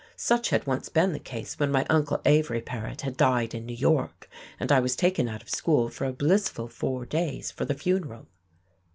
Such 0.15 0.49
had 0.49 0.65
once 0.65 0.89
been 0.89 1.13
the 1.13 1.19
case 1.19 1.59
when 1.59 1.71
my 1.71 1.85
Uncle 1.87 2.21
Avery 2.25 2.59
Paret 2.59 3.01
had 3.01 3.15
died 3.17 3.53
in 3.53 3.67
New 3.67 3.75
York, 3.75 4.27
and 4.59 4.71
I 4.71 4.79
was 4.79 4.95
taken 4.95 5.29
out 5.29 5.43
of 5.43 5.49
school 5.51 5.89
for 5.89 6.05
a 6.05 6.11
blissful 6.11 6.67
four 6.69 7.05
days 7.05 7.51
for 7.51 7.65
the 7.65 7.75
funeral. 7.75 8.25